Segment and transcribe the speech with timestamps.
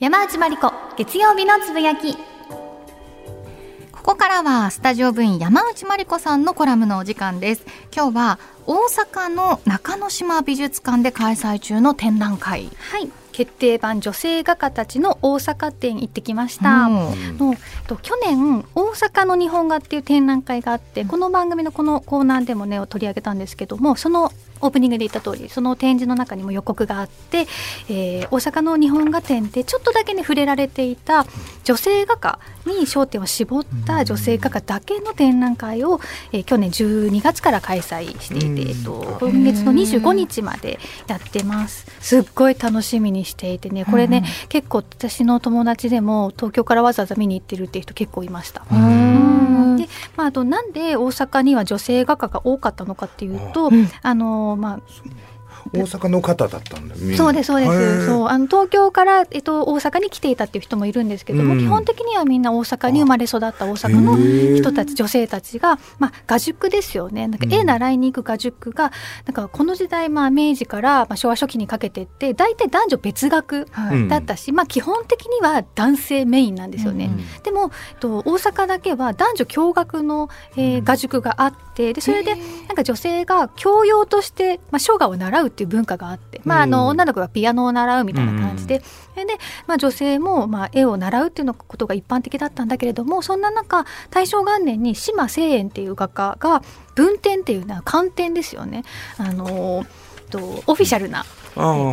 [0.00, 2.14] 山内まりこ月曜日のつぶやき。
[2.14, 2.20] こ
[4.12, 7.64] こからはスタジオ部員山内まりこさんのコラムのお時間です。
[7.92, 12.70] 今日は大阪の中之島美術館で開催中の展覧会。
[12.78, 13.10] はい。
[13.32, 16.88] 決定版女性画家たちの大阪展行ってきました。
[16.88, 17.56] の
[17.88, 27.46] と去年大阪の日本画っていう展覧会があってこの番組のこのコーナーでもね取り上げたんですけどもそのオープニングで言った通りその展示の中にも予告があって、
[27.88, 31.26] えー大阪の日本画展でちょっとだけね触れられていた
[31.64, 36.00] 女性画家に焦点を絞った女性画家だけの展覧会を、
[36.32, 41.86] えー去年12月から開催していて、えっと、今月の25日までやってます。
[42.00, 48.64] すっごい楽しみにしていてねこれね、結構私の友達でも東京からわざわざ見に行ってるっていう人結構いました。
[48.70, 48.97] うん
[49.78, 53.88] で、まあ、あとなんで大阪には女性画家が多かったのかっていうと、うん。
[54.02, 54.80] あのまあ、
[55.72, 58.06] 大阪の方だったんだそうですそうです。
[58.06, 61.60] そうあの東京から、えっと、大阪に来ていたっていう人もいるんですけども、うん。
[61.60, 64.16] 基本的にはみんな大阪に生まれ育った大阪の
[64.56, 67.28] 人たち女性たちが、まあ、画塾ですよね。
[67.28, 67.52] なんかうん。
[67.52, 68.92] 絵習いに行く画塾が
[69.26, 73.66] なんかこの時代、まあ、明治から、まあ、昭和初期にかけてって大体男女別学
[74.08, 77.06] だったし、まあ、基本的には男性メインなんですよね。
[77.06, 86.98] うんでも、えっと、大阪だけは男女共学の、えー画塾があってでそれでなんか女性が教養として、まあ、書画を習うっていう文化があって、まあ、あのうん。
[86.98, 88.84] 女の子がピアノを習うみたいな感じで、で、
[89.66, 96.62] まあ、女性も、まあ、絵を習うっていうのことが一般的だったんだけれどもそんな中大正元年に島清園っていう画家が
[96.94, 98.84] 文展っていうのは観展ですよね。
[99.18, 99.86] あの
[100.30, 101.24] とオフィシャルな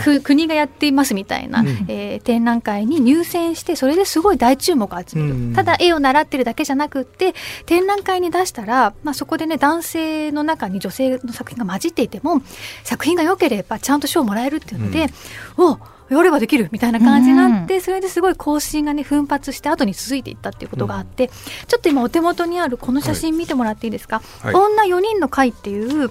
[0.00, 1.68] く国がやっていますみたいな、うん。
[1.88, 5.52] えー展覧会に入選してそれですごい大注目を集める、うん。
[5.52, 7.34] ただ絵を習ってるだけじゃなくって
[7.66, 12.42] 展覧会に出したら、まあ、そこでね男性の中に女性の作品が混じっていても
[12.82, 15.06] 作品が良ければちゃんと賞をもらえるっていうので、
[15.56, 15.78] お
[16.10, 21.28] やればできるみたいな感じになって、それですごい更新がね奮発して後に続いていったっていうことがあって、
[21.66, 24.54] ちょっと今お手元にあるこの写真見てもらっていいですか、はい。
[24.54, 26.10] 女4人の会っていう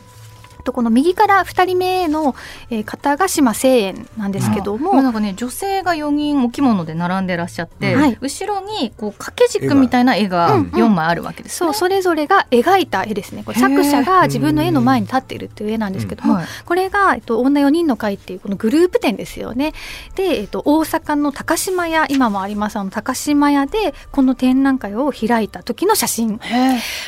[0.63, 2.35] とこの右から2人目の
[2.69, 4.99] えー方が島清園なんですけども、も。
[4.99, 8.17] うなんかね女性が4人お着物で並んでらっしゃって、はい。
[8.21, 11.57] 後ろにこう掛け軸みたいな絵がうん4枚あるわけですね。
[11.57, 13.43] そうそれぞれが描いた絵ですね。
[13.43, 16.45] これ作者が自分の絵の前に立っているっていう絵なんですけども、はい。
[16.65, 19.73] これが、えっと、女4人の会っていうこのグループ展ですよね。
[20.15, 26.39] で、えっと、大阪の高島屋今もありますあの高島屋でこの展覧会を開いた時の写真。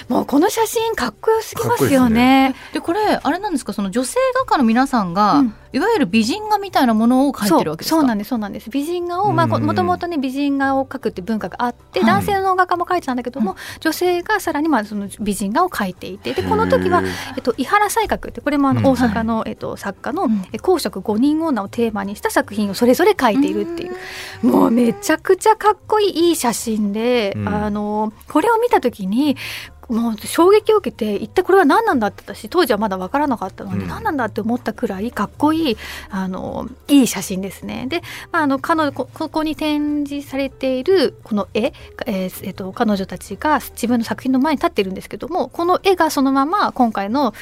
[0.10, 2.56] もうこの写真かっこよすぎますよね。
[2.74, 3.74] でこれあれなんですか？
[3.74, 5.56] その女性画家の皆さんが、うん。
[5.74, 7.98] いわゆる美人画みたいなものを描いてるわけですか？
[7.98, 8.70] そうなんですそうなんです。
[8.70, 12.08] 美人画をまあうんもともとね美人画を描くって文化があって、はい。
[12.08, 17.04] 男性の画家も描いてたんだけども、女性がさらにまあその美人画を描いていてでこの時は
[17.36, 18.82] えっと、伊原西鶴ってこれもあうん。
[18.82, 23.96] の大阪の、えっと、作家のうん「え公職五人女」をテーマにした作品をそれぞれ描いているっていう。
[24.48, 27.48] もうめちゃくちゃかっこいいいい写真で、うん。
[27.50, 29.36] あのこれを見た時に
[29.90, 35.78] もう衝撃を受けて一体これは何なんだって私当時はまだ分からなかったので、うん何なんだって思ったくらいかっこいい
[36.10, 37.86] あのいい写真ですね。
[37.88, 38.02] で、
[38.32, 41.74] まあ、あの彼女こここに展示されているこの絵、
[42.06, 47.34] えーえっと彼女たちが自分の作品の前に立ってるんですけどもこの絵がそのまま今回の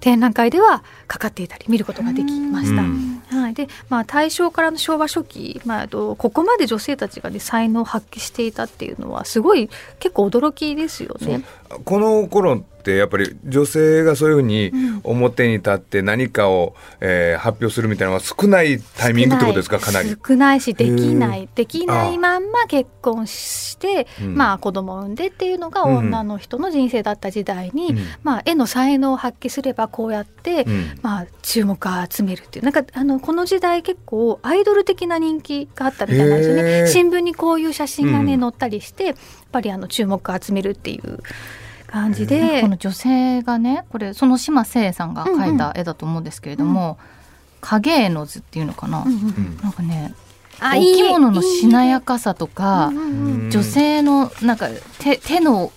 [0.00, 2.82] 展覧会ではかかっていたり見ることができました。
[2.82, 9.68] うんはい、で、まあ、大正からの昭和初期、まあ、ここまで女性たちが、ね、才能を発揮していたっていうのはすごい
[9.98, 11.44] 結構驚きですよね。
[11.84, 14.72] この頃ってやっぱり女性がそういうふうに
[15.04, 20.16] 表に立って何かを、えー発表するみたいなのが少ないタイミングってことですかかなり。
[20.26, 25.96] 少ないしできなへいできないまんま結婚して、うんまあ、子供を産んでっていうのがうん。
[25.98, 27.98] 女の人の人生だった時代に、うん。
[28.22, 30.98] まあ、絵の才能を発揮すればこうやって、うん。
[31.02, 32.64] まあ、注目を集めるっていう。
[32.64, 36.86] なんかあのこの時代結構アイドル的な人気があったみたいなんですよね。
[36.88, 39.16] 新聞にこういう写真がね、うん載ったりしてやっ
[39.50, 41.18] ぱりあの注目を集めるっていう
[41.88, 42.40] 感じで。
[42.40, 46.98] かこの女性がねこれその島聖さんが描いた絵だと思うんですけれども、
[47.60, 49.58] 影絵の図っていうのかな、うんうんうん。
[49.62, 50.14] なんかね
[50.60, 52.92] あお着物のしなやかかさとか、
[53.50, 54.68] 女性のなんか
[54.98, 55.72] 手手の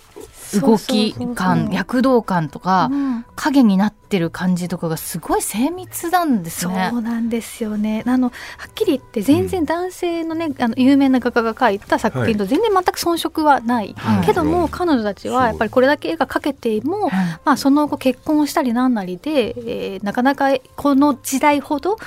[0.62, 6.92] 動き感躍動感とか、うん影になってる感じとかがすごい精密なんですそね。
[6.94, 8.04] うなんですよね。
[8.06, 8.34] あのは
[8.68, 14.26] っきり言って全然男性のね、あの有名な画家が描いた作品と全然全く遜色はない、はい。
[14.26, 17.40] けども彼女たちはやっぱりこれだけ絵が描けても、はい。
[17.44, 21.98] まあ、その後結婚したりなんなりで、えーなかなかこの時代ほど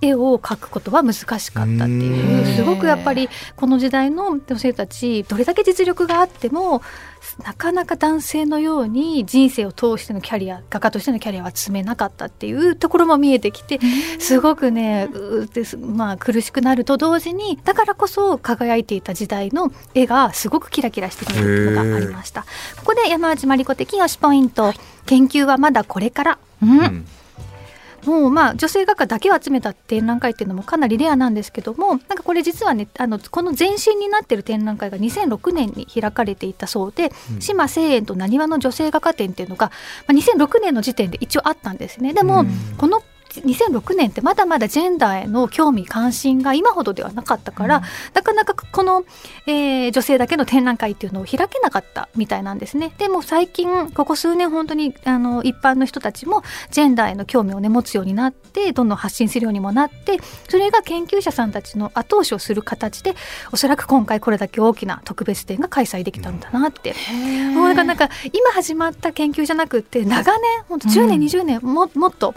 [0.00, 2.44] 絵を描くことは難しかったっていう。
[2.44, 6.82] うんすごくやっぱりこの時代の女性たちどれだけ実力があっても
[7.44, 13.78] なかなか男性のように人生を通してのキャリア画家としてのキャリアを集めなかったっていうところも見えてきて
[14.18, 15.08] すごくね
[15.80, 22.42] まあ苦しくなると同時にだからこそ輝いていた時代の絵がすごくキラキラして見えるのがありました。
[22.78, 24.72] ここで山内真理子的推しポイント。
[25.06, 27.06] 研究はまだこれから、うん、うん
[28.04, 39.70] もうまあ女性画家だけを集めた展覧会っていうのもかなりレアなんですけどもなんかこれ実はねあのこの前身になってる展覧会が2006年に開かれていたそうで「うん、島清園となにわの女性画家展」っていうのが、
[40.06, 42.14] まあ、2006年の時点で一応あったんですね。
[42.14, 42.48] でも、うん、
[42.78, 43.02] この
[43.40, 47.82] 2006年ってまだまだジェンダーへの興味関心が今ほどではなかったから、うん、
[48.14, 49.04] なかなかこの、
[49.46, 52.92] えー、女性だけの展覧会っていうのを開けなかったみたいなんですね。
[52.98, 60.18] でも最近ここ数年本当にあの一般の人たちもジェンダーへの興味をね持つようになってどんどん発信するようにもなって
[60.48, 63.14] それが研究者さんたちの後押しをする形で
[63.52, 67.14] おそらく今回これだけ大きな特別展が開催できたんだなって、う
[67.50, 72.34] ん、もうなんか今始まった研究じゃなくて長年本当10年、うん、20年ももっと、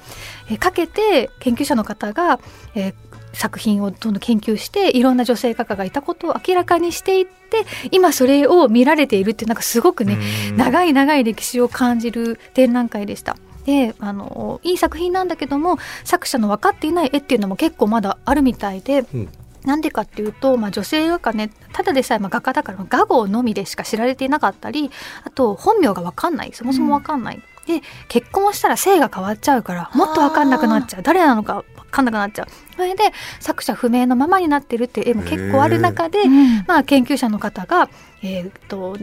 [0.50, 2.40] えかけけて研究者の方が、
[2.76, 2.94] えー、
[3.34, 10.18] 作品をどんどん研究していろんな女性画家がいたことを明らかにしていって今それを見られているってなんかすごくね
[10.56, 13.38] 長い長い歴史を感じる展覧会でした。
[13.66, 19.06] であのいい作品なんだけども作者の分かっていない絵っていうのも結構まだあるみたいで。
[19.14, 19.30] うん
[19.64, 24.92] なんでかっていうと、まあ、女性画家ねただでさえまあ画家だから画号のみでしか知られていなかったり
[25.24, 31.04] あと本名が分かんないそもそも分かんない、で結婚をしたら性が変わっちゃうからもっと分かんなくなっちゃう。
[31.04, 32.48] 誰なのか分かんなくなっちゃう。
[32.76, 33.04] それで
[33.40, 36.20] 作者不明のままになってるっていう絵も結構ある中で、
[36.68, 37.90] まあ、研究者の方が、
[38.22, 38.98] えー、っと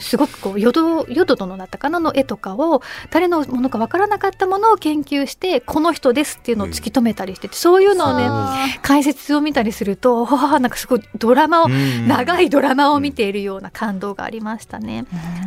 [0.00, 15.04] すごくこう淀淀殿だったかなの絵とかを誰のものかわからなかったものを研究してこの人ですっていうのを突き止めたりしてて、そういうのをね解説を見たりするとなんかすごいドラマを長いドラマを見ているような感動がありましたね。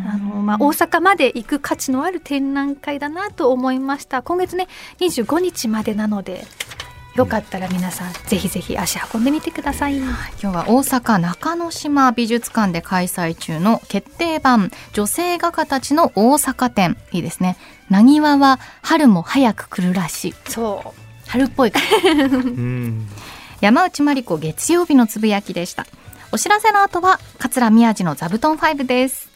[0.08, 4.22] あのまあ、大阪まで行く価値のある展覧会だなと思いました。
[4.22, 4.68] 今月ね
[5.00, 6.46] 25日までなので
[7.16, 16.98] よかったら皆さんぜひぜひ足運んでみてください、今日は大阪中之島美術館で開催中の決定版女性画家たちの大阪展。
[17.14, 17.58] いいですね。
[17.90, 20.34] なにわは春も早く来るらしい。
[20.50, 21.30] そう。
[21.30, 21.72] 春っぽい
[23.62, 25.88] 山内真理子月曜日のつぶやきでした。
[26.32, 29.35] お知らせの後は桂宮治の座布団5です